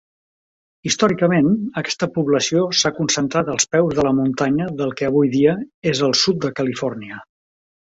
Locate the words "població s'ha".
2.15-2.93